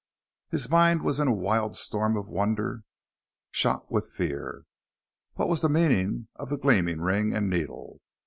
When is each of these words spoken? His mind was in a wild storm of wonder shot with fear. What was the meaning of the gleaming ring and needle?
His 0.49 0.67
mind 0.67 1.03
was 1.03 1.19
in 1.19 1.27
a 1.27 1.31
wild 1.31 1.75
storm 1.75 2.17
of 2.17 2.27
wonder 2.27 2.81
shot 3.51 3.91
with 3.91 4.11
fear. 4.11 4.65
What 5.35 5.47
was 5.47 5.61
the 5.61 5.69
meaning 5.69 6.27
of 6.37 6.49
the 6.49 6.57
gleaming 6.57 7.01
ring 7.01 7.35
and 7.35 7.51
needle? 7.51 8.01